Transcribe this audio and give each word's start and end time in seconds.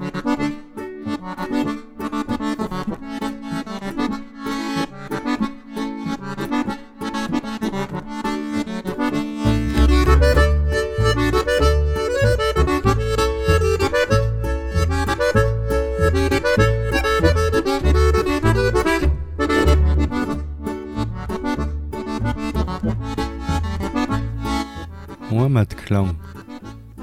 Mm-hmm. 0.00 0.29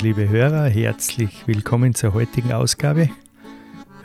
Hörerinnen, 0.00 0.16
liebe 0.16 0.28
Hörer, 0.28 0.64
herzlich 0.68 1.46
willkommen 1.46 1.94
zur 1.94 2.14
heutigen 2.14 2.52
Ausgabe. 2.52 3.10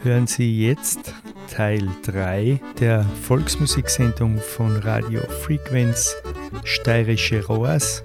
Hören 0.04 0.28
Sie 0.28 0.66
jetzt 0.66 1.14
Teil 1.50 1.88
3 2.04 2.60
der 2.80 3.04
Volksmusiksendung 3.24 4.40
von 4.40 4.76
Radio 4.78 5.22
Frequenz 5.22 6.16
Steirische 6.64 7.46
Rohrs 7.46 8.04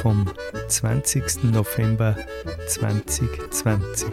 vom 0.00 0.26
20. 0.68 1.44
November 1.44 2.16
2020. 2.68 4.08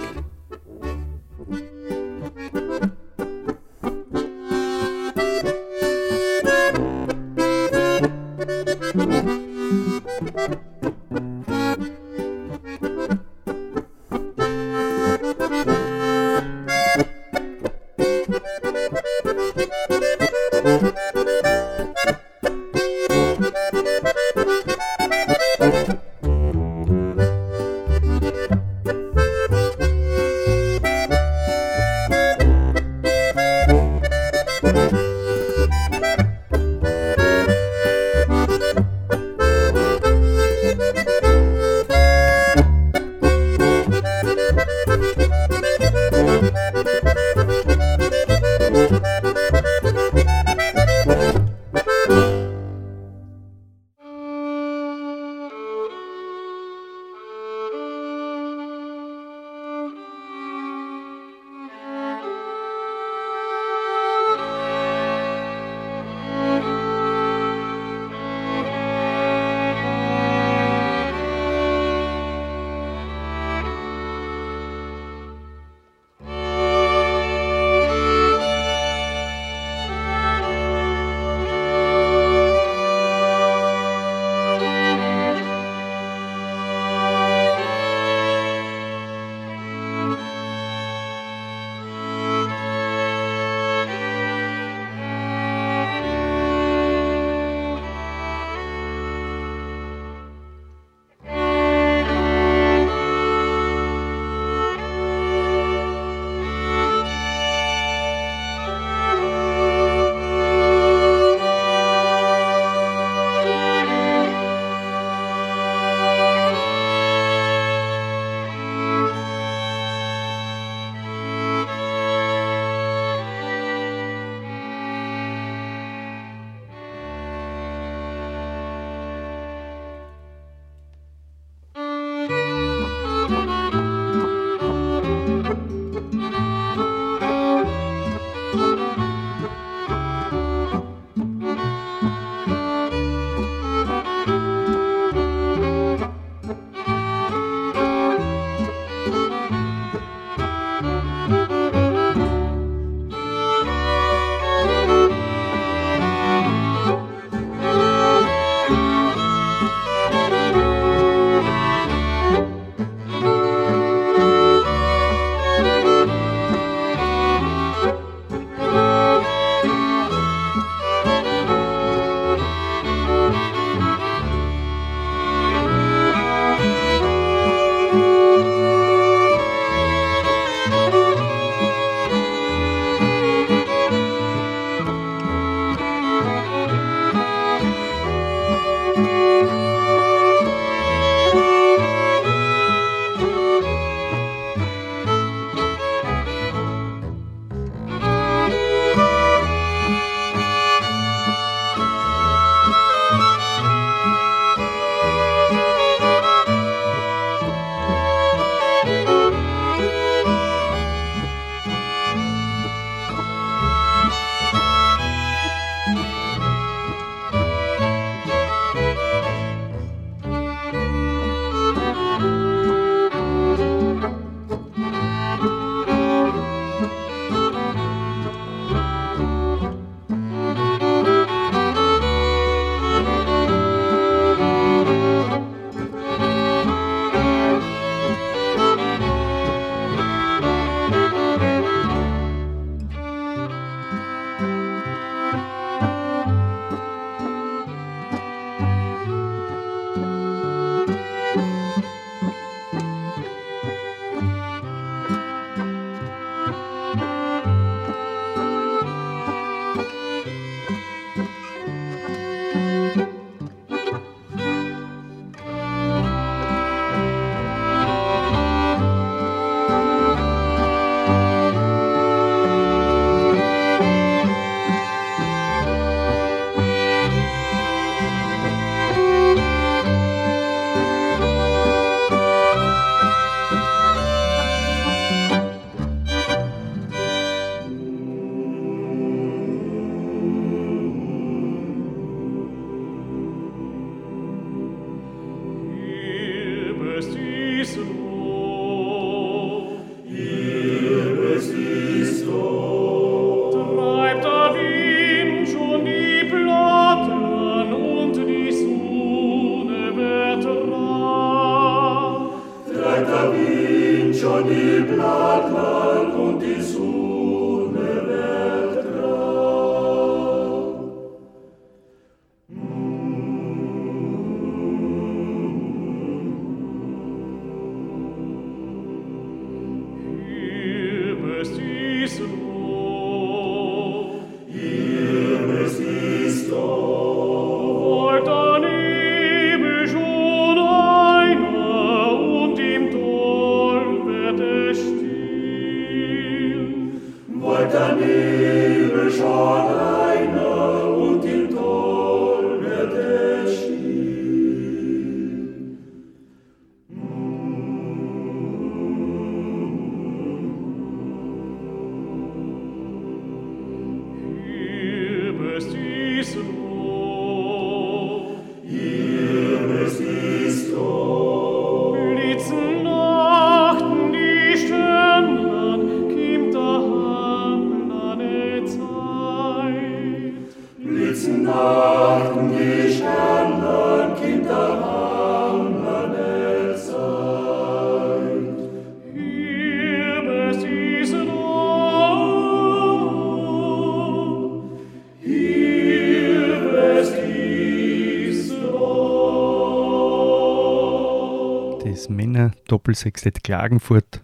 Doppelsextett 402.89 403.43
Klagenfurt 403.43 404.24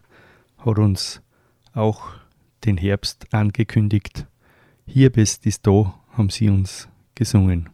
hat 0.58 0.80
uns 0.80 1.22
auch 1.74 2.14
den 2.64 2.78
Herbst 2.78 3.32
angekündigt. 3.32 4.26
Hier 4.88 5.12
bist 5.12 5.46
ist 5.46 5.68
da, 5.68 5.94
haben 6.14 6.32
sie 6.32 6.50
uns 6.50 6.90
gesungen. 7.14 7.70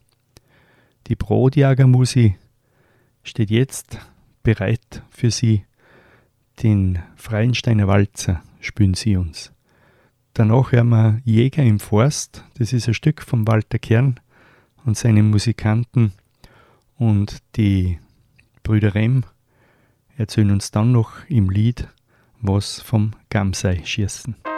Die 1.07 1.15
Brotjagermusi 1.15 2.35
steht 3.23 3.51
jetzt 3.51 3.99
bereit 4.43 5.01
für 5.11 5.31
sie. 5.31 5.63
Den 6.61 6.99
Freiensteiner 7.15 7.87
Walzer 7.87 8.43
spüren 8.59 8.93
sie 8.93 9.15
uns. 9.15 9.53
Danach 10.33 10.73
hören 10.73 10.89
wir 10.89 11.21
Jäger 11.23 11.63
im 11.63 11.79
Forst. 11.79 12.43
Das 12.57 12.73
ist 12.73 12.89
ein 12.89 12.93
Stück 12.93 13.21
von 13.21 13.47
Walter 13.47 13.79
Kern 13.79 14.19
und 14.83 14.97
seinen 14.97 15.29
Musikanten. 15.29 16.11
Und 16.97 17.37
die 17.55 17.97
Brüder 18.61 18.93
Remm 18.93 19.23
erzählen 20.17 20.51
uns 20.51 20.71
dann 20.71 20.91
noch 20.91 21.11
im 21.27 21.49
Lied 21.49 21.87
was 22.41 22.81
vom 22.81 23.11
Gamsei-Schießen. 23.29 24.35
liebe 24.35 24.50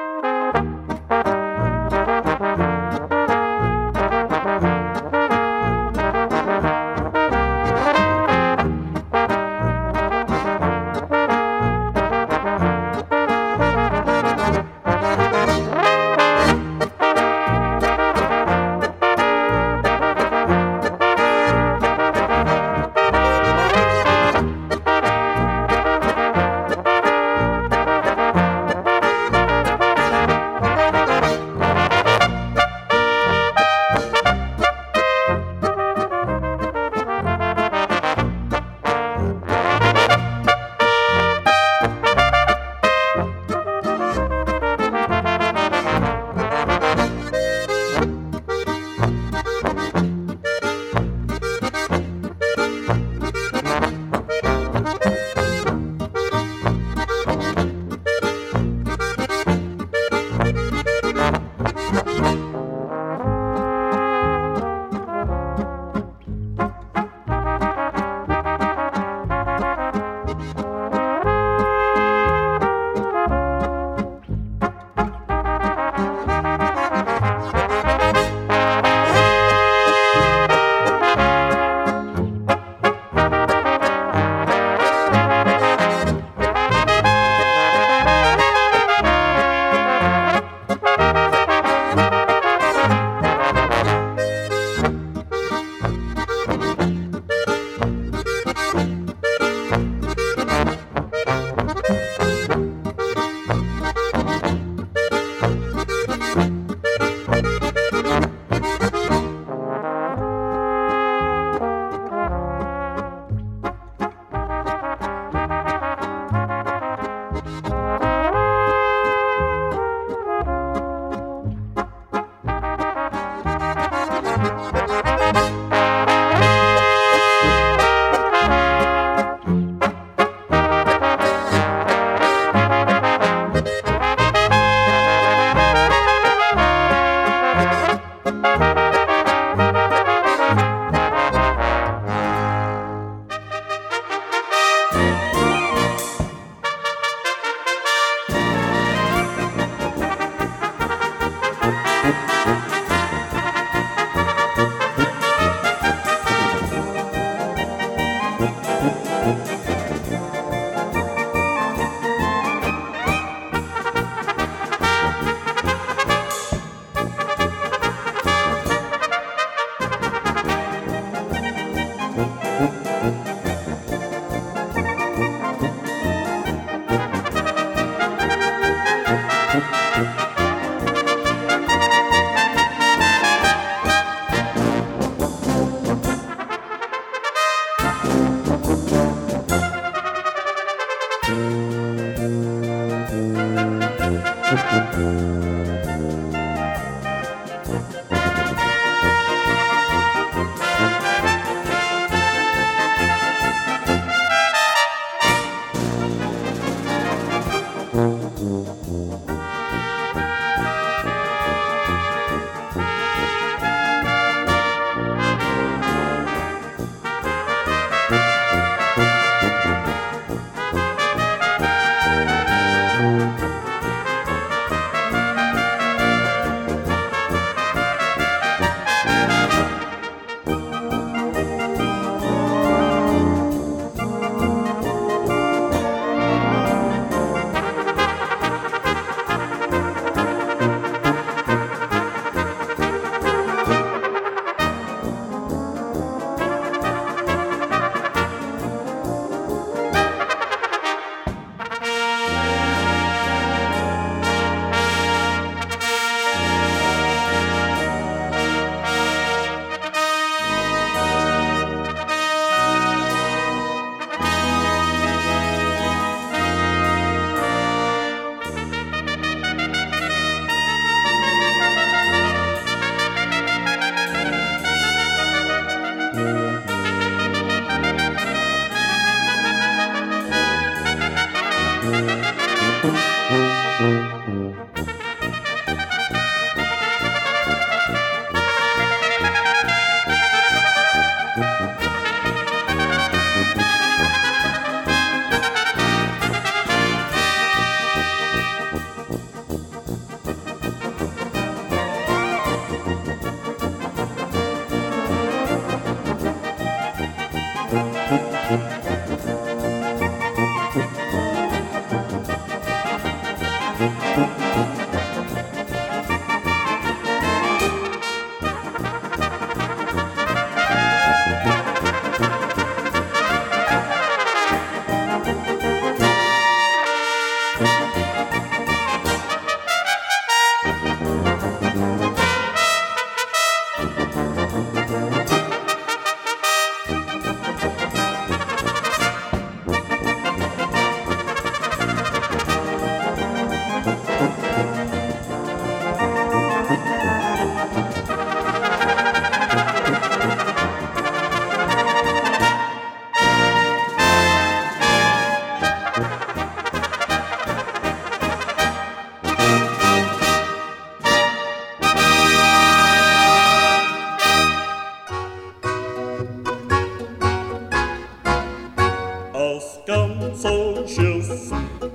Schiss, 370.86 371.52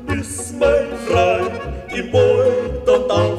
bis 0.06 0.54
mein 0.58 0.88
Reim 1.14 1.46
im 1.94 2.10
Boden 2.10 3.10
auf. 3.10 3.37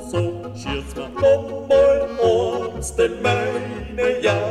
so 0.00 0.32
schiert's 0.54 0.94
mir 0.94 1.08
nochmal 1.08 2.08
mein 2.20 2.96
denn 2.96 3.22
meine 3.22 4.20
Jahre 4.20 4.47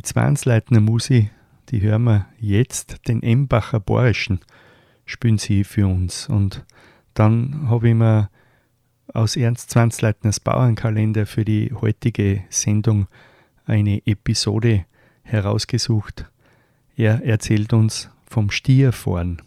die 0.00 0.04
Zwangsleitner 0.04 0.80
Musi, 0.80 1.28
die 1.68 1.82
hören 1.82 2.04
wir 2.04 2.26
jetzt, 2.38 3.06
den 3.06 3.22
Embacher 3.22 3.80
Borischen 3.80 4.40
spielen 5.04 5.36
sie 5.36 5.62
für 5.62 5.86
uns. 5.86 6.26
Und 6.26 6.64
dann 7.12 7.68
habe 7.68 7.90
ich 7.90 7.94
mir 7.94 8.30
aus 9.12 9.36
Ernst 9.36 9.68
Zwangsleitners 9.68 10.40
Bauernkalender 10.40 11.26
für 11.26 11.44
die 11.44 11.70
heutige 11.78 12.44
Sendung 12.48 13.08
eine 13.66 14.00
Episode 14.06 14.86
herausgesucht. 15.22 16.24
Er 16.96 17.22
erzählt 17.22 17.74
uns 17.74 18.08
vom 18.26 18.50
Stierfahren. 18.50 19.42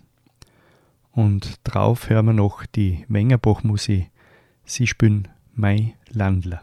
Und 1.13 1.61
drauf 1.63 2.11
hören 2.11 2.27
wir 2.27 2.33
noch 2.33 2.67
die 2.67 3.05
Wengerbach-Musik. 3.07 4.11
Sie 4.65 4.85
spielen 4.85 5.29
Mai 5.55 5.95
Landler. 6.11 6.61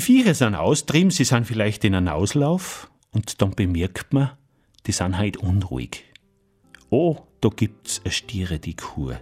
Die 0.00 0.06
Viecher 0.06 0.32
sind 0.32 0.54
austrieben, 0.54 1.10
sie 1.10 1.24
sind 1.24 1.44
vielleicht 1.44 1.84
in 1.84 1.94
einem 1.94 2.08
Auslauf 2.08 2.90
und 3.12 3.42
dann 3.42 3.50
bemerkt 3.50 4.14
man, 4.14 4.30
die 4.86 4.92
sind 4.92 5.18
halt 5.18 5.36
unruhig. 5.36 6.04
Oh, 6.88 7.18
da 7.42 7.50
gibt's 7.50 8.00
eine 8.02 8.10
Stiere, 8.10 8.58
die 8.58 8.76
Kuh. 8.76 9.12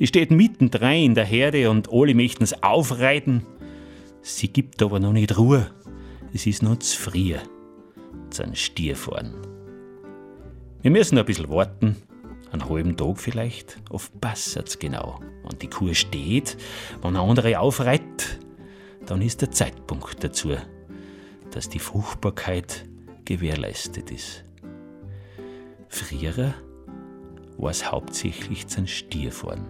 Die 0.00 0.08
steht 0.08 0.32
mittendrin 0.32 1.04
in 1.04 1.14
der 1.14 1.24
Herde 1.24 1.70
und 1.70 1.92
alle 1.92 2.16
möchten's 2.16 2.64
aufreiten. 2.64 3.46
Sie 4.22 4.48
gibt 4.48 4.82
aber 4.82 4.98
noch 4.98 5.12
nicht 5.12 5.38
Ruhe. 5.38 5.70
Es 6.34 6.48
ist 6.48 6.64
noch 6.64 6.80
zu 6.80 6.98
früh 6.98 7.36
zum 8.30 8.56
Stier 8.56 8.96
fahren. 8.96 9.34
Wir 10.82 10.90
müssen 10.90 11.16
ein 11.16 11.24
bisschen 11.24 11.48
warten, 11.48 11.94
einen 12.50 12.68
halben 12.68 12.96
Tag 12.96 13.20
vielleicht. 13.20 13.80
Oft 13.90 14.20
passt's 14.20 14.80
genau. 14.80 15.20
Wenn 15.44 15.60
die 15.60 15.70
Kuh 15.70 15.94
steht, 15.94 16.56
wenn 17.02 17.14
eine 17.14 17.20
andere 17.20 17.60
aufreitet, 17.60 18.40
dann 19.06 19.22
ist 19.22 19.40
der 19.40 19.50
Zeitpunkt 19.50 20.22
dazu, 20.22 20.54
dass 21.50 21.68
die 21.68 21.78
Fruchtbarkeit 21.78 22.84
gewährleistet 23.24 24.10
ist. 24.10 24.44
Früher 25.88 26.54
war 27.56 27.70
es 27.70 27.90
hauptsächlich 27.90 28.66
zum 28.66 28.86
Stierfahren. 28.86 29.66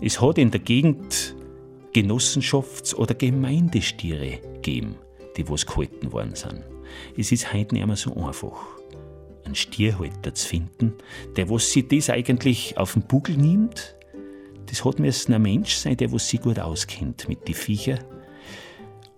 Es 0.00 0.20
hat 0.20 0.38
in 0.38 0.50
der 0.50 0.60
Gegend 0.60 1.36
Genossenschafts- 1.94 2.94
oder 2.94 3.14
Gemeindestiere 3.14 4.38
gegeben, 4.54 4.96
die 5.36 5.48
was 5.48 5.66
gehalten 5.66 6.12
worden 6.12 6.34
sind. 6.34 6.62
Es 7.16 7.32
ist 7.32 7.52
heute 7.52 7.74
nicht 7.74 7.86
mehr 7.86 7.96
so 7.96 8.14
einfach, 8.14 8.66
einen 9.44 9.54
Stierhalter 9.54 10.34
zu 10.34 10.48
finden, 10.48 10.94
der 11.36 11.50
was 11.50 11.70
sich 11.70 11.86
das 11.88 12.10
eigentlich 12.10 12.76
auf 12.78 12.94
den 12.94 13.02
Bugel 13.02 13.36
nimmt. 13.36 13.96
Das 14.66 14.84
hat 14.84 14.98
müssen 14.98 15.34
ein 15.34 15.42
Mensch 15.42 15.74
sein, 15.74 15.96
der 15.96 16.12
was 16.12 16.28
sich 16.28 16.40
gut 16.40 16.58
auskennt 16.58 17.28
mit 17.28 17.46
den 17.46 17.54
Viecher 17.54 17.98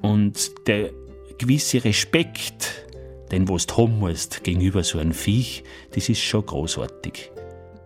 und 0.03 0.67
der 0.67 0.91
gewisse 1.38 1.83
Respekt, 1.85 2.87
den 3.31 3.47
du 3.47 3.57
haben 3.57 3.99
musst 3.99 4.45
gegenüber 4.45 4.83
so 4.83 4.99
einem 4.99 5.12
Viech, 5.12 5.65
das 5.93 6.09
ist 6.09 6.21
schon 6.21 6.45
großartig. 6.45 7.31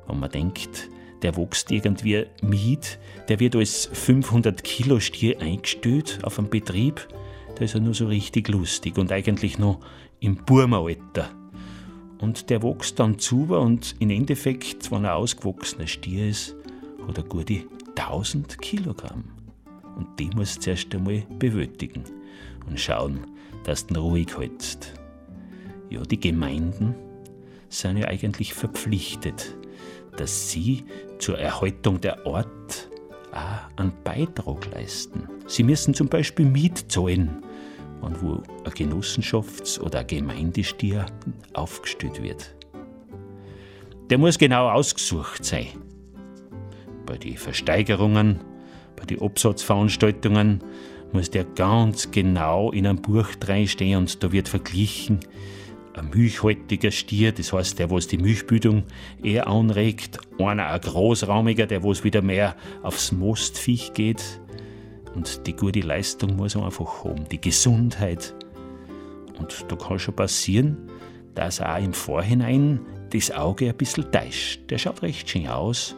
Wenn 0.08 0.20
man 0.20 0.30
denkt, 0.30 0.88
der 1.22 1.36
wächst 1.36 1.70
irgendwie 1.70 2.26
mit, 2.42 2.98
der 3.28 3.40
wird 3.40 3.56
als 3.56 3.88
500 3.92 4.62
Kilo 4.64 5.00
Stier 5.00 5.40
eingestellt 5.40 6.18
auf 6.22 6.38
einem 6.38 6.50
Betrieb, 6.50 7.06
da 7.54 7.64
ist 7.64 7.74
er 7.74 7.80
nur 7.80 7.94
so 7.94 8.06
richtig 8.06 8.48
lustig 8.48 8.98
und 8.98 9.12
eigentlich 9.12 9.58
noch 9.58 9.80
im 10.20 10.36
Burmeralter. 10.36 11.30
Und 12.18 12.50
der 12.50 12.62
wächst 12.62 12.98
dann 12.98 13.18
zu 13.18 13.44
und 13.54 13.94
im 13.98 14.10
Endeffekt, 14.10 14.90
wenn 14.90 15.04
er 15.04 15.16
ausgewachsener 15.16 15.86
Stier 15.86 16.28
ist, 16.28 16.56
hat 17.06 17.18
er 17.18 17.24
gute 17.24 17.64
1000 17.94 18.60
Kilogramm. 18.60 19.35
Und 19.96 20.06
die 20.18 20.30
musst 20.36 20.58
du 20.58 20.60
zuerst 20.62 20.94
einmal 20.94 21.22
bewältigen 21.38 22.04
und 22.68 22.78
schauen, 22.78 23.20
dass 23.64 23.86
du 23.86 23.98
ruhig 23.98 24.38
hältst. 24.38 24.94
Ja, 25.90 26.02
die 26.02 26.20
Gemeinden 26.20 26.94
sind 27.68 27.96
ja 27.96 28.06
eigentlich 28.06 28.54
verpflichtet, 28.54 29.56
dass 30.16 30.50
sie 30.50 30.84
zur 31.18 31.38
Erhaltung 31.38 32.00
der 32.00 32.26
Art 32.26 32.88
auch 33.32 33.78
einen 33.78 33.92
Beitrag 34.04 34.70
leisten. 34.72 35.28
Sie 35.46 35.62
müssen 35.62 35.94
zum 35.94 36.08
Beispiel 36.08 36.46
Miet 36.46 36.90
zahlen, 36.90 37.42
wenn 38.02 38.20
wo 38.22 38.42
ein 38.64 38.72
Genossenschafts- 38.72 39.80
oder 39.80 40.00
ein 40.00 40.06
Gemeindestier 40.06 41.06
aufgestellt 41.52 42.22
wird. 42.22 42.54
Der 44.10 44.18
muss 44.18 44.38
genau 44.38 44.68
ausgesucht 44.70 45.44
sein. 45.44 45.66
Bei 47.04 47.18
den 47.18 47.36
Versteigerungen, 47.36 48.40
bei 48.96 49.04
den 49.04 49.20
Absatzveranstaltungen 49.20 50.60
muss 51.12 51.30
der 51.30 51.44
ganz 51.44 52.10
genau 52.10 52.72
in 52.72 52.86
einem 52.86 53.00
Buch 53.00 53.28
stehen 53.66 53.98
und 53.98 54.22
da 54.22 54.32
wird 54.32 54.48
verglichen, 54.48 55.20
ein 55.94 56.10
milchhaltiger 56.10 56.90
Stier, 56.90 57.32
das 57.32 57.52
heißt 57.52 57.78
der, 57.78 57.90
was 57.90 58.06
die 58.06 58.18
Milchbildung 58.18 58.84
eher 59.22 59.46
anregt, 59.46 60.18
einer 60.38 60.66
ein 60.66 60.80
großraumiger, 60.80 61.66
der 61.66 61.82
was 61.84 62.04
wieder 62.04 62.20
mehr 62.20 62.54
aufs 62.82 63.12
Mostviech 63.12 63.94
geht. 63.94 64.40
Und 65.14 65.46
die 65.46 65.56
gute 65.56 65.80
Leistung 65.80 66.36
muss 66.36 66.54
man 66.54 66.64
einfach 66.64 67.04
haben, 67.04 67.26
die 67.30 67.40
Gesundheit. 67.40 68.34
Und 69.38 69.64
da 69.68 69.76
kann 69.76 69.98
schon 69.98 70.14
passieren, 70.14 70.76
dass 71.34 71.62
auch 71.62 71.78
im 71.78 71.94
Vorhinein 71.94 72.80
das 73.10 73.30
Auge 73.30 73.70
ein 73.70 73.76
bisschen 73.76 74.10
täuscht. 74.12 74.60
Der 74.68 74.76
schaut 74.76 75.00
recht 75.02 75.30
schön 75.30 75.48
aus 75.48 75.96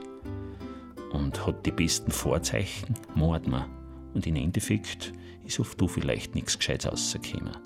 und 1.12 1.46
hat 1.46 1.64
die 1.66 1.70
besten 1.70 2.10
Vorzeichen, 2.10 2.94
meint 3.14 3.46
man. 3.46 3.66
Und 4.14 4.26
im 4.26 4.36
Endeffekt 4.36 5.12
ist 5.44 5.60
oft 5.60 5.80
da 5.80 5.86
vielleicht 5.86 6.34
nichts 6.34 6.58
Gescheites 6.58 6.90
rausgekommen. 6.90 7.56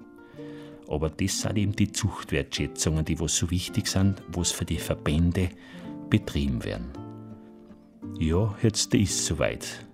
Aber 0.89 1.09
das 1.09 1.41
sind 1.41 1.57
eben 1.57 1.73
die 1.75 1.91
Zuchtwertschätzungen, 1.91 3.05
die 3.05 3.19
was 3.19 3.37
so 3.37 3.51
wichtig 3.51 3.87
sind, 3.87 4.23
was 4.29 4.51
für 4.51 4.65
die 4.65 4.79
Verbände 4.79 5.49
betrieben 6.11 6.63
werden. 6.65 6.91
Ja, 8.19 8.55
jetzt 8.63 8.93
ist 8.95 9.21
es 9.21 9.27
soweit. 9.27 9.87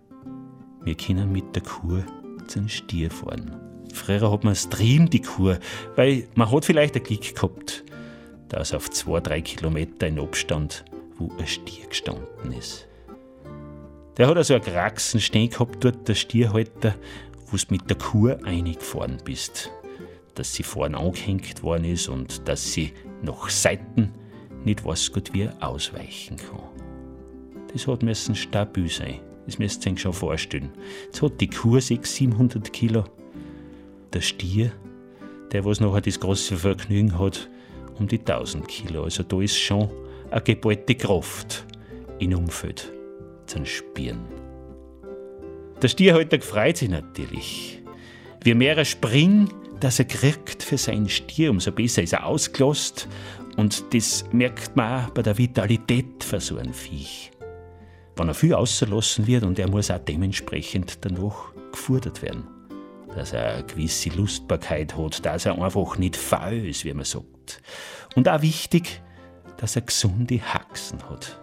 Wir 0.82 0.96
können 0.96 1.30
mit 1.30 1.54
der 1.54 1.62
Kur 1.62 2.04
zum 2.46 2.68
Stier 2.68 3.10
fahren. 3.10 3.56
Früher 3.92 4.30
hat 4.30 4.44
man 4.44 4.54
trieben, 4.54 5.08
die 5.08 5.22
Kur, 5.22 5.58
weil 5.96 6.26
man 6.34 6.50
hat 6.50 6.64
vielleicht 6.64 6.96
ein 6.96 7.02
Glück 7.02 7.34
gehabt, 7.34 7.84
dass 8.48 8.74
auf 8.74 8.90
zwei, 8.90 9.20
drei 9.20 9.40
Kilometer 9.40 10.08
in 10.08 10.18
Abstand, 10.18 10.84
wo 11.16 11.30
ein 11.38 11.46
Stier 11.46 11.86
gestanden 11.86 12.52
ist. 12.58 12.87
Der 14.18 14.26
hat 14.26 14.36
also 14.36 14.54
einen 14.54 14.64
Kraxen 14.64 15.20
stehen 15.20 15.48
gehabt, 15.48 15.84
dort 15.84 16.08
der 16.08 16.14
Stierhalter, 16.14 16.94
wo 17.46 17.56
du 17.56 17.64
mit 17.70 17.88
der 17.88 17.96
Kur 17.96 18.38
eingefahren 18.44 19.18
bist 19.24 19.70
dass 20.38 20.54
sie 20.54 20.62
vorn 20.62 20.94
angehängt 20.94 21.62
worden 21.62 21.84
ist 21.84 22.08
und 22.08 22.46
dass 22.48 22.72
sie 22.72 22.92
nach 23.22 23.48
Seiten 23.48 24.12
nicht 24.64 24.84
was 24.84 25.12
gut 25.12 25.34
wie 25.34 25.48
ausweichen 25.60 26.36
kann. 26.36 26.60
Das 27.72 27.86
hat 27.86 28.02
müssen 28.02 28.34
stabil 28.34 28.88
sein. 28.88 29.20
Das 29.46 29.58
müsst 29.58 29.84
ihr 29.84 29.92
euch 29.92 30.00
schon 30.00 30.12
vorstellen. 30.12 30.70
Jetzt 31.06 31.22
hat 31.22 31.40
die 31.40 31.50
Kuh 31.50 31.80
600, 31.80 32.06
700 32.06 32.72
Kilo. 32.72 33.04
Der 34.12 34.20
Stier, 34.20 34.70
der 35.52 35.64
was 35.64 35.80
nachher 35.80 36.00
das 36.00 36.20
große 36.20 36.56
Vergnügen 36.56 37.18
hat, 37.18 37.48
um 37.98 38.06
die 38.06 38.18
1000 38.18 38.68
Kilo. 38.68 39.04
Also 39.04 39.22
da 39.22 39.40
ist 39.40 39.58
schon 39.58 39.90
eine 40.30 40.40
geballte 40.40 40.94
Kraft 40.94 41.66
im 42.20 42.34
Umfeld 42.34 42.92
zum 43.48 43.64
Spieren. 43.64 44.20
Der 45.82 45.88
Stierhalter 45.88 46.40
freut 46.40 46.78
sich 46.78 46.88
natürlich. 46.88 47.82
Wie 48.42 48.54
mehr 48.54 48.76
er 48.76 48.84
springt, 48.84 49.52
dass 49.80 49.98
er 49.98 50.06
kriegt 50.06 50.62
für 50.62 50.78
seinen 50.78 51.08
Stier, 51.08 51.50
umso 51.50 51.70
besser 51.72 52.02
ist 52.02 52.12
er 52.12 52.26
ausgelost. 52.26 53.08
Und 53.56 53.84
das 53.92 54.24
merkt 54.32 54.76
man 54.76 55.04
auch 55.04 55.10
bei 55.10 55.22
der 55.22 55.38
Vitalität 55.38 56.22
von 56.22 56.40
so 56.40 56.56
einem 56.56 56.74
Viech. 56.74 57.30
Wenn 58.16 58.28
er 58.28 58.34
viel 58.34 58.54
ausgelassen 58.54 59.26
wird 59.26 59.44
und 59.44 59.58
er 59.58 59.68
muss 59.68 59.90
auch 59.90 59.98
dementsprechend 59.98 61.04
danach 61.04 61.52
gefordert 61.70 62.22
werden. 62.22 62.44
Dass 63.14 63.32
er 63.32 63.54
eine 63.54 63.64
gewisse 63.64 64.10
Lustbarkeit 64.10 64.96
hat, 64.96 65.24
dass 65.24 65.46
er 65.46 65.60
einfach 65.60 65.96
nicht 65.98 66.16
faul 66.16 66.66
ist, 66.66 66.84
wie 66.84 66.94
man 66.94 67.04
sagt. 67.04 67.62
Und 68.14 68.28
auch 68.28 68.42
wichtig, 68.42 69.00
dass 69.56 69.76
er 69.76 69.82
gesunde 69.82 70.40
Haxen 70.40 70.98
hat. 71.08 71.38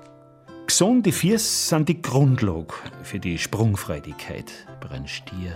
Gesunde 0.68 1.12
Füße 1.12 1.70
sind 1.70 1.90
die 1.90 2.02
Grundlage 2.02 2.74
für 3.04 3.20
die 3.20 3.38
Sprungfreudigkeit 3.38 4.52
bei 4.82 4.90
einem 4.90 5.08
Stier. 5.08 5.56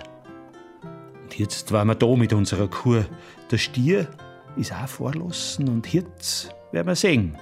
Und 1.23 1.37
jetzt 1.37 1.71
waren 1.71 1.87
wir 1.87 1.95
da 1.95 2.15
mit 2.15 2.31
unserer 2.31 2.67
Kur. 2.67 3.05
Der 3.49 3.57
Stier 3.57 4.07
ist 4.55 4.71
auch 4.71 4.87
vorlassen 4.87 5.67
und 5.67 5.91
jetzt 5.93 6.53
werden 6.71 6.87
wir 6.87 6.95
sehen, 6.95 7.37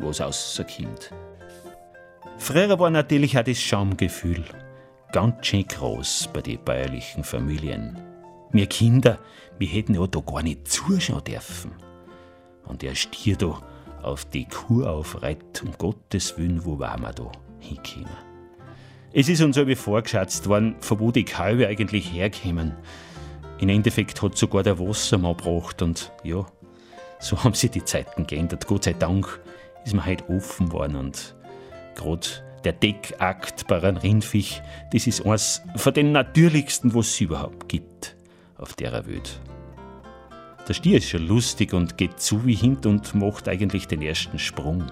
was 0.00 0.20
rauskommt. 0.20 1.12
Früher 2.38 2.78
war 2.78 2.90
natürlich 2.90 3.38
auch 3.38 3.44
das 3.44 3.60
Schamgefühl 3.60 4.44
ganz 5.12 5.46
schön 5.46 5.66
groß 5.66 6.30
bei 6.32 6.40
den 6.40 6.62
bäuerlichen 6.64 7.22
Familien. 7.22 7.98
Wir 8.50 8.66
Kinder, 8.66 9.18
wir 9.58 9.68
hätten 9.68 9.94
ja 9.94 10.06
da 10.06 10.20
gar 10.20 10.42
nicht 10.42 10.66
zuschauen 10.66 11.22
dürfen. 11.22 11.72
Und 12.64 12.82
der 12.82 12.94
Stier 12.94 13.36
da 13.36 13.60
auf 14.02 14.24
die 14.24 14.46
Kur 14.46 14.90
aufreiht, 14.90 15.62
um 15.62 15.72
Gottes 15.78 16.36
Willen, 16.38 16.64
wo 16.64 16.78
waren 16.78 17.02
wir 17.02 17.12
da 17.12 17.30
hingekommen? 17.58 18.08
Es 19.12 19.28
ist 19.28 19.42
uns 19.42 19.58
aber 19.58 19.74
vorgeschätzt 19.74 20.48
worden, 20.48 20.76
von 20.80 21.00
wo 21.00 21.10
die 21.10 21.24
Kalbe 21.24 21.66
eigentlich 21.66 22.12
herkämen. 22.12 22.76
Im 23.58 23.68
Endeffekt 23.68 24.22
hat 24.22 24.36
sogar 24.36 24.62
der 24.62 24.78
Wassermann 24.78 25.36
gebracht 25.36 25.82
und 25.82 26.12
ja, 26.22 26.46
so 27.18 27.42
haben 27.42 27.54
sich 27.54 27.70
die 27.70 27.84
Zeiten 27.84 28.26
geändert. 28.26 28.66
Gott 28.66 28.84
sei 28.84 28.92
Dank 28.92 29.40
ist 29.84 29.94
man 29.94 30.04
halt 30.04 30.28
offen 30.28 30.72
worden 30.72 30.96
und 30.96 31.34
gerade 31.96 32.26
der 32.64 32.72
Deckakt 32.72 33.66
bei 33.66 33.82
einem 33.82 33.96
Rindviech, 33.96 34.62
das 34.92 35.06
ist 35.06 35.26
eines 35.26 35.62
von 35.76 35.94
den 35.94 36.12
natürlichsten, 36.12 36.94
was 36.94 37.08
es 37.08 37.20
überhaupt 37.20 37.68
gibt 37.68 38.16
auf 38.56 38.74
der 38.74 38.92
Welt. 39.06 39.40
Der 40.68 40.74
Stier 40.74 40.98
ist 40.98 41.08
schon 41.08 41.26
lustig 41.26 41.72
und 41.72 41.96
geht 41.96 42.20
zu 42.20 42.44
wie 42.44 42.54
hint 42.54 42.86
und 42.86 43.14
macht 43.14 43.48
eigentlich 43.48 43.88
den 43.88 44.02
ersten 44.02 44.38
Sprung. 44.38 44.84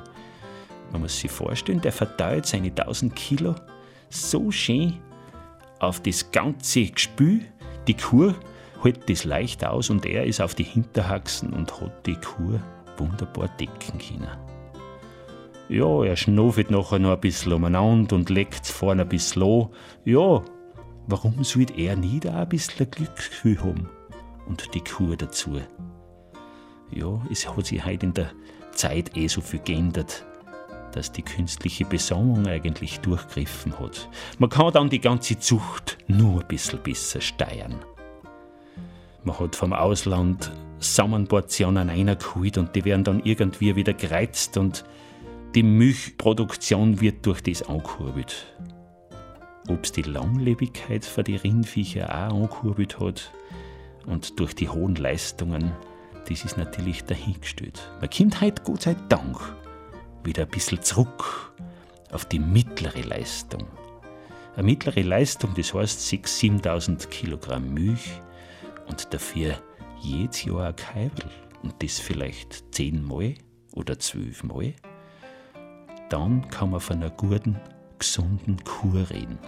Man 0.93 1.03
muss 1.03 1.21
sich 1.21 1.31
vorstellen, 1.31 1.81
der 1.81 1.93
verteilt 1.93 2.47
seine 2.47 2.69
1000 2.69 3.15
Kilo 3.15 3.55
so 4.09 4.51
schön 4.51 4.99
auf 5.79 6.01
das 6.01 6.31
ganze 6.33 6.87
Gespül. 6.87 7.43
Die 7.87 7.95
Kur 7.95 8.35
hält 8.83 9.09
das 9.09 9.25
leicht 9.25 9.65
aus 9.65 9.91
und 9.91 10.07
er 10.07 10.25
ist 10.25 10.41
auf 10.41 10.55
die 10.55 10.65
Hinterhaxen 10.65 11.53
und 11.53 11.81
hat 11.81 12.07
die 12.07 12.17
Kur 12.17 12.61
wunderbar 12.97 13.49
decken 13.61 13.99
können. 13.99 14.29
Ja, 15.69 16.03
er 16.03 16.17
schnuffelt 16.17 16.71
nachher 16.71 16.99
noch 16.99 17.13
ein 17.13 17.21
bisschen 17.21 17.53
umeinander 17.53 18.17
und 18.17 18.31
legt 18.31 18.67
vorne 18.67 19.03
ein 19.03 19.09
bisschen 19.09 19.43
an. 19.43 19.69
Ja, 20.05 20.43
warum 21.07 21.45
sollte 21.45 21.75
er 21.75 21.95
nie 21.95 22.21
da 22.21 22.43
ein 22.43 22.49
bisschen 22.49 22.91
Glücksgefühl 22.91 23.63
haben? 23.63 23.89
Und 24.49 24.75
die 24.75 24.83
Kur 24.83 25.17
dazu. 25.17 25.61
Ja, 26.91 27.21
es 27.31 27.49
hat 27.49 27.67
sich 27.67 27.85
heute 27.85 28.07
in 28.07 28.15
der 28.15 28.33
Zeit 28.73 29.17
eh 29.17 29.29
so 29.29 29.41
viel 29.41 29.61
geändert 29.61 30.25
dass 30.93 31.13
die 31.13 31.23
künstliche 31.23 31.85
Besammlung 31.85 32.47
eigentlich 32.47 33.01
durchgriffen 33.01 33.79
hat. 33.79 34.09
Man 34.39 34.51
kann 34.51 34.73
dann 34.73 34.91
die 34.91 35.01
ganze 35.01 35.39
Zucht 35.39 35.99
nur 36.07 36.41
ein 36.41 36.49
bisschen 36.49 36.83
besser 36.83 37.21
steuern. 37.21 37.77
Man 39.25 39.39
hat 39.39 39.57
vom 39.57 39.73
Ausland 39.73 40.51
Samenportionen 40.79 41.91
eingeholt 41.91 42.59
und 42.59 42.75
die 42.75 42.85
werden 42.85 43.05
dann 43.05 43.21
irgendwie 43.25 43.77
wieder 43.77 43.93
gereizt 43.93 44.57
und 44.57 44.85
die 45.55 45.63
Milchproduktion 45.63 47.01
wird 47.01 47.27
durch 47.27 47.43
das 47.43 47.63
angekurbelt. 47.63 48.47
Ob 49.69 49.85
es 49.85 49.93
die 49.93 50.03
Langlebigkeit 50.03 51.05
für 51.05 51.23
die 51.23 51.37
Rindviecher 51.37 52.09
auch 52.09 52.35
angekurbelt 52.35 53.01
hat 53.01 53.33
und 54.07 54.39
durch 54.39 54.55
die 54.55 54.69
hohen 54.69 54.95
Leistungen, 54.97 55.73
das 56.29 56.45
ist 56.45 56.57
natürlich 56.57 57.05
dahingestellt. 57.05 57.91
Man 58.01 58.11
kommt 58.11 58.41
heute 58.41 58.63
Gott 58.63 58.83
sei 58.83 58.97
Dank 59.09 59.39
wieder 60.25 60.43
ein 60.43 60.51
bisschen 60.51 60.83
zurück 60.83 61.53
auf 62.11 62.25
die 62.25 62.39
mittlere 62.39 63.03
Leistung. 63.03 63.67
Eine 64.55 64.65
mittlere 64.65 65.03
Leistung, 65.03 65.55
das 65.55 65.73
heißt 65.73 66.01
6.000, 66.01 66.63
7.000 66.63 67.09
Kilogramm 67.09 67.73
Milch 67.73 68.21
und 68.89 69.13
dafür 69.15 69.55
jedes 70.01 70.45
Jahr 70.45 70.69
ein 70.69 70.77
Keibel 70.77 71.31
und 71.63 71.83
das 71.83 71.99
vielleicht 71.99 72.75
zehnmal 72.75 73.35
oder 73.73 73.99
zwölfmal. 73.99 74.75
Dann 76.09 76.49
kann 76.49 76.71
man 76.71 76.81
von 76.81 76.97
einer 76.97 77.11
guten, 77.11 77.59
gesunden 77.99 78.63
Kur 78.65 79.09
reden. 79.11 79.39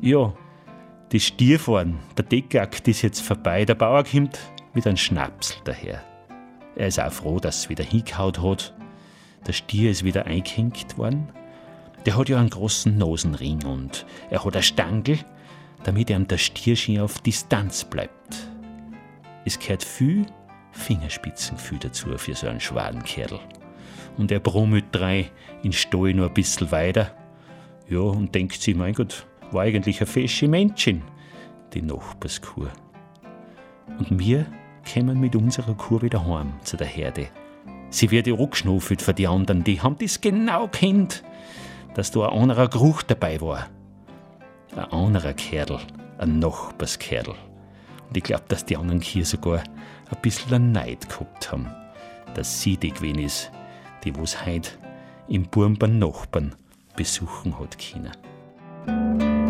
Ja, 0.00 0.34
das 1.12 1.22
Stierfahren, 1.22 1.98
der 2.16 2.24
Deckakt 2.24 2.88
ist 2.88 3.02
jetzt 3.02 3.20
vorbei. 3.20 3.64
Der 3.64 3.74
Bauer 3.74 4.04
kommt 4.04 4.38
mit 4.74 4.86
einem 4.86 4.96
Schnapsel 4.96 5.56
daher. 5.64 6.02
Er 6.76 6.86
ist 6.86 6.98
auch 6.98 7.12
froh, 7.12 7.38
dass 7.38 7.58
es 7.58 7.68
wieder 7.68 7.84
hingehaut 7.84 8.40
hat 8.40 8.74
der 9.46 9.52
Stier 9.52 9.90
ist 9.90 10.04
wieder 10.04 10.26
eingehängt 10.26 10.96
worden. 10.98 11.28
Der 12.06 12.16
hat 12.16 12.28
ja 12.28 12.38
einen 12.38 12.50
großen 12.50 12.96
Nosenring 12.96 13.64
und 13.64 14.06
er 14.30 14.44
hat 14.44 14.54
eine 14.54 14.62
Stangel, 14.62 15.18
damit 15.84 16.10
ihm 16.10 16.28
der 16.28 16.38
Stier 16.38 16.76
schön 16.76 17.00
auf 17.00 17.20
Distanz 17.20 17.84
bleibt. 17.84 18.48
Es 19.44 19.58
gehört 19.58 19.82
viel 19.82 20.26
Fingerspitzengefühl 20.72 21.78
dazu 21.78 22.16
für 22.18 22.34
so 22.34 22.46
einen 22.46 22.60
schwachen 22.60 23.02
Kerl. 23.02 23.40
Und 24.16 24.30
er 24.30 24.40
brummelt 24.40 24.86
drei 24.92 25.30
in 25.62 25.72
Stall 25.72 26.14
noch 26.14 26.28
ein 26.28 26.34
bisschen 26.34 26.70
weiter. 26.70 27.14
Ja, 27.88 28.00
und 28.00 28.34
denkt 28.34 28.60
sie, 28.60 28.74
mein 28.74 28.94
Gott, 28.94 29.26
war 29.52 29.62
eigentlich 29.62 30.00
eine 30.00 30.06
fesche 30.06 30.48
Männchen, 30.48 31.02
die 31.72 31.82
Nachbarskuh. 31.82 32.68
Und 33.98 34.18
wir 34.18 34.46
kommen 34.92 35.20
mit 35.20 35.36
unserer 35.36 35.74
Kuh 35.74 36.02
wieder 36.02 36.26
heim 36.26 36.54
zu 36.62 36.76
der 36.76 36.86
Herde. 36.86 37.28
Sie 37.90 38.10
wird 38.10 38.26
ja 38.26 38.34
angeschnuffelt 38.34 39.02
von 39.02 39.14
die 39.14 39.28
anderen, 39.28 39.64
die 39.64 39.80
haben 39.80 39.96
das 39.98 40.20
genau 40.20 40.68
kennt, 40.68 41.22
dass 41.94 42.10
da 42.10 42.28
ein 42.28 42.38
anderer 42.38 42.68
Geruch 42.68 43.02
dabei 43.02 43.40
war. 43.40 43.68
Ein 44.74 44.84
anderer 44.84 45.34
Kerl, 45.34 45.78
ein 46.18 46.38
Nachbarskerl. 46.38 47.34
Und 48.08 48.16
ich 48.16 48.22
glaube, 48.22 48.44
dass 48.48 48.64
die 48.64 48.76
anderen 48.76 49.00
hier 49.00 49.26
sogar 49.26 49.58
ein 49.58 50.22
bisschen 50.22 50.72
Neid 50.72 51.08
gehabt 51.08 51.52
haben, 51.52 51.68
dass 52.34 52.62
sie 52.62 52.76
die 52.76 52.92
gewesen 52.92 53.18
ist, 53.18 53.50
die 54.04 54.16
was 54.16 54.46
heute 54.46 54.70
im 55.28 55.44
Burm 55.44 55.76
beim 55.76 55.98
Nachbarn 55.98 56.54
besuchen 56.96 57.58
hat 57.58 57.76
können. 57.78 59.41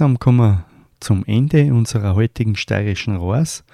Langsam 0.00 0.18
kommen 0.18 0.38
wir 0.38 0.64
zum 0.98 1.26
Ende 1.26 1.74
unserer 1.74 2.14
heutigen 2.14 2.56
steirischen 2.56 3.16
Rohrs 3.16 3.64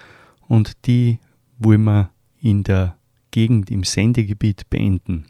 und 0.49 0.73
die 0.87 1.21
wollen 1.59 1.85
wir 1.85 2.11
in 2.41 2.65
der 2.65 2.97
Gegend 3.31 3.71
im 3.71 3.85
Sendegebiet 3.85 4.69
beenden. 4.69 5.27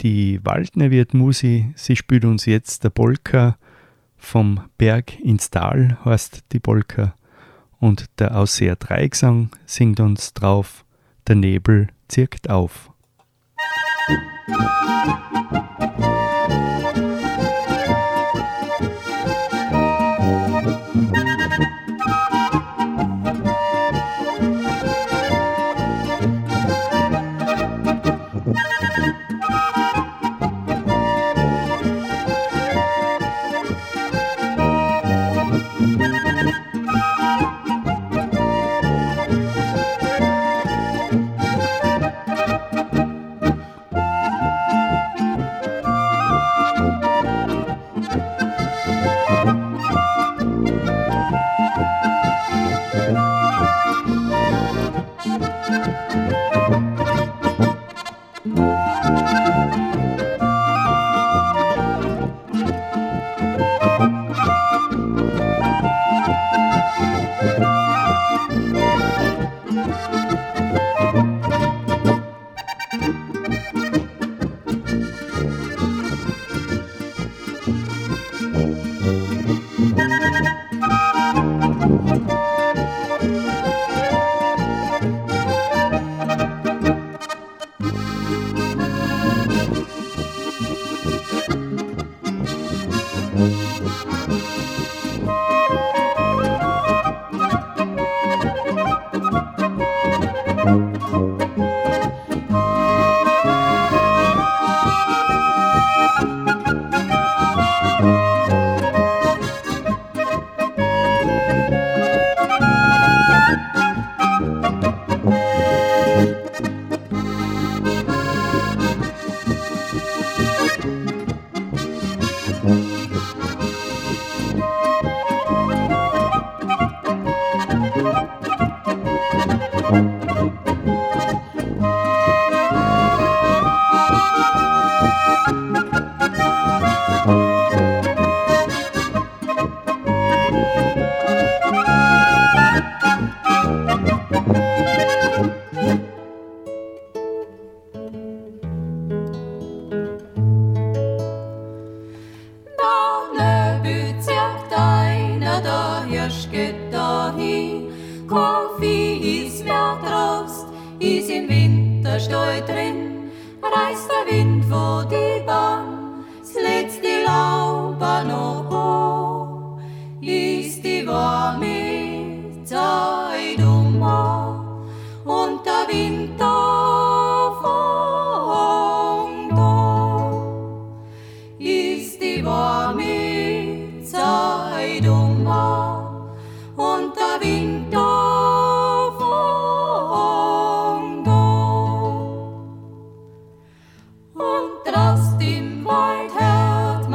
Die 0.00 0.44
Waldner 0.44 0.90
wird 0.90 1.14
Musi, 1.14 1.72
sie 1.76 1.94
spielt 1.94 2.24
uns 2.24 2.44
jetzt 2.44 2.82
der 2.82 2.90
Polka 2.90 3.56
vom 4.16 4.62
Berg 4.78 5.20
ins 5.20 5.48
Tal, 5.48 5.96
heißt 6.04 6.42
die 6.50 6.60
Polka, 6.60 7.14
und 7.78 8.06
der 8.18 8.36
Ausseher 8.36 8.74
Dreigesang 8.74 9.50
singt 9.64 10.00
uns 10.00 10.34
drauf, 10.34 10.84
der 11.28 11.36
Nebel 11.36 11.86
zirkt 12.08 12.50
auf. 12.50 12.90
Musik 14.48 15.67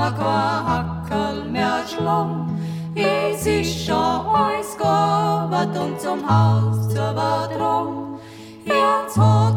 maka 0.03 0.35
hackel 0.67 1.51
med 1.51 1.87
slång. 1.87 2.59
Vi 2.95 3.37
syscha 3.37 4.19
och 4.19 4.51
i 4.59 4.63
skabat 4.63 5.77
ont 5.77 6.01
som 6.01 6.23
hals, 6.23 6.93
så 6.95 7.13
var 7.13 7.57
trång. 7.57 8.19
Ens 8.65 9.15
hat 9.17 9.52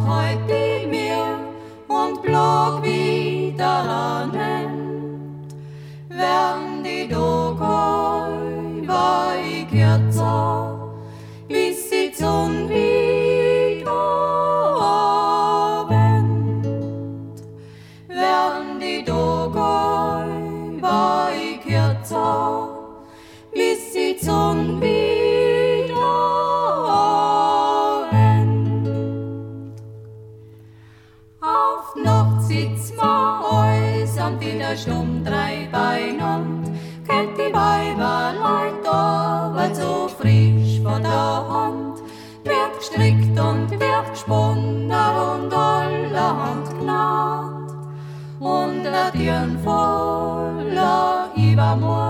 tiempo 49.16 50.52
la 50.72 51.30
íbamos 51.36 52.05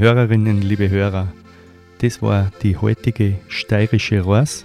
Hörerinnen, 0.00 0.62
liebe 0.62 0.88
Hörer, 0.88 1.28
das 1.98 2.22
war 2.22 2.50
die 2.62 2.78
heutige 2.78 3.36
steirische 3.48 4.22
Ross. 4.22 4.64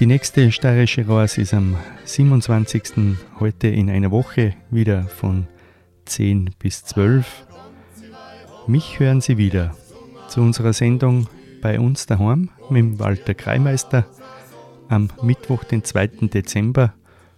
Die 0.00 0.06
nächste 0.06 0.50
steirische 0.50 1.06
Ross 1.06 1.38
ist 1.38 1.54
am 1.54 1.76
27. 2.04 3.16
heute 3.38 3.68
in 3.68 3.90
einer 3.90 4.10
Woche 4.10 4.56
wieder 4.72 5.04
von 5.04 5.46
10 6.06 6.50
bis 6.58 6.84
12. 6.84 7.46
Mich 8.66 8.98
hören 8.98 9.20
Sie 9.20 9.38
wieder 9.38 9.76
zu 10.26 10.40
unserer 10.40 10.72
Sendung 10.72 11.28
bei 11.62 11.78
uns 11.78 12.06
daheim 12.06 12.50
mit 12.70 12.98
Walter 12.98 13.34
Kreimeister 13.34 14.04
am 14.88 15.10
Mittwoch, 15.22 15.62
den 15.62 15.84
2. 15.84 16.08
Dezember 16.22 16.92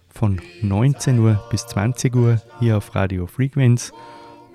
von 0.09 0.41
19 0.63 1.19
Uhr 1.19 1.47
bis 1.51 1.67
20 1.67 2.15
Uhr 2.15 2.41
hier 2.59 2.77
auf 2.77 2.95
Radio 2.95 3.27
Frequenz 3.27 3.93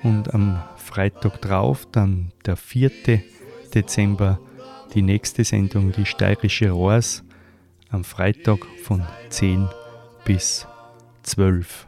und 0.03 0.35
am 0.35 0.63
Freitag 0.77 1.41
drauf, 1.41 1.87
dann 1.93 2.33
der 2.45 2.57
4. 2.57 2.91
Dezember, 3.75 4.39
die 4.95 5.03
nächste 5.03 5.45
Sendung, 5.45 5.93
die 5.93 6.07
Steirische 6.07 6.71
Rohrs, 6.71 7.23
am 7.91 8.05
Freitag 8.05 8.59
von 8.83 9.03
10 9.29 9.69
bis 10.25 10.67
12. 11.23 11.87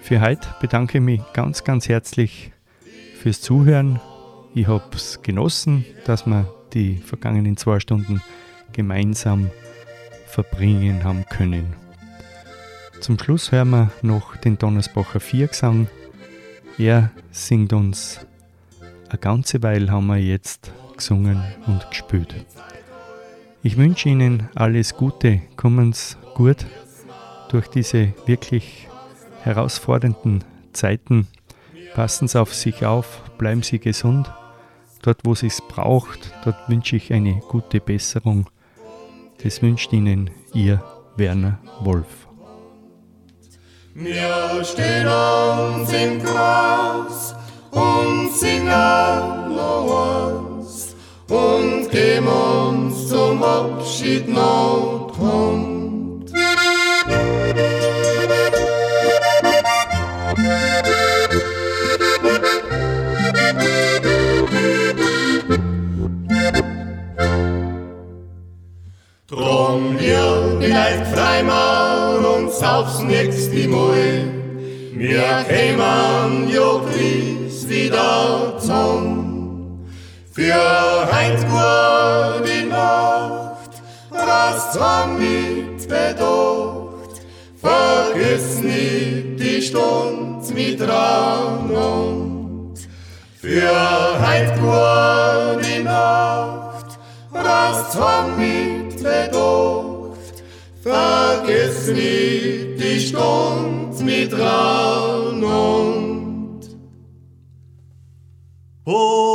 Für 0.00 0.20
heute 0.20 0.48
bedanke 0.60 0.98
ich 0.98 1.04
mich 1.04 1.20
ganz, 1.32 1.64
ganz 1.64 1.88
herzlich 1.88 2.52
fürs 3.16 3.40
Zuhören. 3.40 4.00
Ich 4.54 4.66
habe 4.66 4.84
es 4.94 5.22
genossen, 5.22 5.84
dass 6.04 6.26
wir 6.26 6.52
die 6.72 6.96
vergangenen 6.96 7.56
zwei 7.56 7.80
Stunden 7.80 8.20
gemeinsam 8.72 9.50
verbringen 10.26 11.04
haben 11.04 11.24
können. 11.30 11.74
Zum 13.00 13.18
Schluss 13.18 13.52
hören 13.52 13.70
wir 13.70 13.90
noch 14.02 14.36
den 14.36 14.58
Donnersbacher 14.58 15.20
Viergesang 15.20 15.88
er 16.78 17.10
singt 17.30 17.72
uns 17.72 18.26
eine 19.12 19.18
ganze 19.18 19.62
Weile 19.62 19.92
haben 19.92 20.06
wir 20.06 20.16
jetzt 20.16 20.72
gesungen 20.96 21.42
und 21.66 21.86
gespielt. 21.90 22.46
Ich 23.62 23.76
wünsche 23.76 24.08
Ihnen 24.08 24.48
alles 24.54 24.96
Gute, 24.96 25.42
kommen 25.56 25.92
Sie 25.92 26.16
gut 26.34 26.64
durch 27.50 27.68
diese 27.68 28.14
wirklich 28.24 28.88
herausfordernden 29.42 30.44
Zeiten. 30.72 31.28
Passen 31.94 32.26
Sie 32.26 32.40
auf 32.40 32.54
sich 32.54 32.86
auf, 32.86 33.20
bleiben 33.36 33.62
Sie 33.62 33.78
gesund. 33.78 34.32
Dort, 35.02 35.20
wo 35.24 35.32
es 35.32 35.60
braucht, 35.68 36.32
dort 36.44 36.70
wünsche 36.70 36.96
ich 36.96 37.12
eine 37.12 37.34
gute 37.50 37.80
Besserung. 37.80 38.48
Das 39.42 39.60
wünscht 39.60 39.92
Ihnen 39.92 40.30
Ihr 40.54 40.82
Werner 41.16 41.58
Wolf. 41.80 42.21
Wir 43.94 44.64
stehen 44.64 45.06
uns 45.06 45.92
im 45.92 46.24
Kreis 46.24 47.34
und 47.70 48.32
singen 48.32 48.66
was 48.66 50.96
und 51.28 51.90
geben 51.90 52.26
uns 52.26 53.08
zum 53.08 53.42
Abschied 53.42 54.28
noch 54.28 55.12
Hand. 55.20 56.32
Drum 69.26 69.98
wir 69.98 70.56
vielleicht 70.60 71.06
Freimaur 71.08 71.88
und 71.88 71.91
aufs 72.62 73.00
nächste 73.00 73.68
Mal. 73.68 74.24
Wir 74.94 75.44
kämen 75.48 76.48
jo 76.48 76.82
gries 76.86 77.68
wieder 77.68 78.58
zum. 78.58 79.86
Für 80.30 81.12
heint 81.12 81.44
die 82.46 82.64
Nacht, 82.68 83.82
was 84.10 84.80
haben 84.80 85.18
mit 85.18 85.88
bedacht. 85.88 87.20
Vergiss 87.60 88.60
nicht 88.60 89.40
die 89.40 89.60
Stund 89.60 90.54
mit 90.54 90.80
Ramond. 90.80 92.78
Für 93.40 94.20
heint 94.20 94.52
die 95.64 95.82
Nacht, 95.82 96.98
was 97.30 97.94
haben 97.98 98.36
mit 98.38 98.96
bedacht. 99.02 100.42
Vergiss 100.82 101.21
nicht 101.46 102.82
die 102.82 103.00
Stund 103.00 104.00
mit 104.04 104.32
Raun 104.38 105.44
und 105.44 106.60
oh. 108.86 109.31